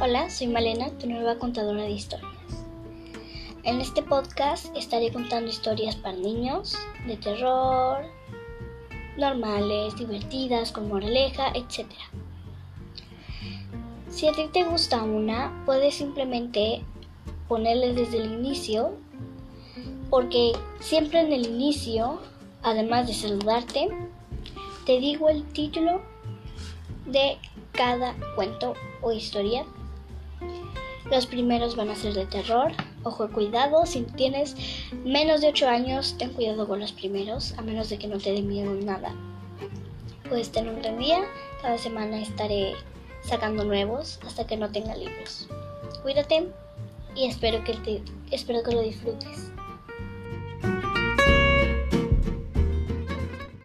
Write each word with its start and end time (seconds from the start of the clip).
Hola, 0.00 0.30
soy 0.30 0.46
Malena, 0.46 0.90
tu 0.90 1.08
nueva 1.08 1.40
contadora 1.40 1.82
de 1.82 1.90
historias. 1.90 2.30
En 3.64 3.80
este 3.80 4.00
podcast 4.00 4.66
estaré 4.76 5.12
contando 5.12 5.50
historias 5.50 5.96
para 5.96 6.16
niños, 6.16 6.78
de 7.08 7.16
terror, 7.16 8.04
normales, 9.16 9.96
divertidas, 9.96 10.70
con 10.70 10.86
moraleja, 10.86 11.48
etc. 11.48 11.88
Si 14.08 14.28
a 14.28 14.32
ti 14.32 14.46
te 14.52 14.62
gusta 14.62 15.02
una, 15.02 15.64
puedes 15.66 15.96
simplemente 15.96 16.84
ponerle 17.48 17.92
desde 17.92 18.18
el 18.18 18.34
inicio, 18.34 18.92
porque 20.10 20.52
siempre 20.78 21.22
en 21.22 21.32
el 21.32 21.44
inicio, 21.44 22.20
además 22.62 23.08
de 23.08 23.14
saludarte, 23.14 23.88
te 24.86 25.00
digo 25.00 25.28
el 25.28 25.42
título 25.48 26.02
de 27.04 27.36
cada 27.72 28.14
cuento 28.36 28.74
o 29.02 29.10
historia. 29.10 29.66
Los 31.10 31.26
primeros 31.26 31.74
van 31.74 31.88
a 31.88 31.96
ser 31.96 32.12
de 32.14 32.26
terror. 32.26 32.72
Ojo, 33.02 33.28
cuidado, 33.30 33.86
si 33.86 34.02
tienes 34.02 34.54
menos 35.04 35.40
de 35.40 35.48
8 35.48 35.68
años, 35.68 36.16
ten 36.18 36.30
cuidado 36.34 36.68
con 36.68 36.80
los 36.80 36.92
primeros, 36.92 37.54
a 37.56 37.62
menos 37.62 37.88
de 37.88 37.98
que 37.98 38.08
no 38.08 38.18
te 38.18 38.32
dé 38.32 38.42
miedo 38.42 38.74
nada. 38.74 39.14
Puedes 40.28 40.52
tener 40.52 40.74
un 40.74 40.98
día, 40.98 41.24
cada 41.62 41.78
semana 41.78 42.20
estaré 42.20 42.74
sacando 43.22 43.64
nuevos 43.64 44.20
hasta 44.26 44.46
que 44.46 44.56
no 44.56 44.70
tenga 44.70 44.94
libros. 44.94 45.48
Cuídate 46.02 46.48
y 47.14 47.26
espero 47.26 47.64
que, 47.64 47.74
te, 47.74 48.02
espero 48.30 48.62
que 48.62 48.72
lo 48.72 48.82
disfrutes. 48.82 49.50